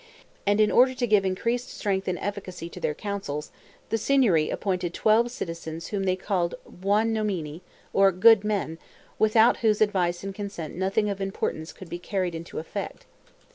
And 0.47 0.59
in 0.59 0.71
order 0.71 0.95
to 0.95 1.05
give 1.05 1.23
increased 1.25 1.69
strength 1.69 2.07
and 2.07 2.17
efficacy 2.17 2.69
to 2.69 2.79
their 2.79 2.95
counsels, 2.95 3.51
the 3.89 3.99
Signory 3.99 4.49
appointed 4.49 4.95
twelve 4.95 5.29
citizens 5.29 5.89
whom 5.89 6.05
they 6.05 6.15
called 6.15 6.55
Buonomini, 6.67 7.61
or 7.93 8.11
good 8.11 8.43
men, 8.43 8.79
without 9.19 9.57
whose 9.57 9.79
advice 9.79 10.23
and 10.23 10.33
consent 10.33 10.73
nothing 10.73 11.07
of 11.07 11.21
any 11.21 11.27
importance 11.27 11.71
could 11.71 11.87
be 11.87 11.99
carried 11.99 12.33
into 12.33 12.57
effect. 12.57 13.05